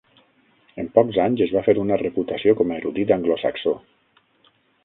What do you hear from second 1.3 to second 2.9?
es va fer una reputació com a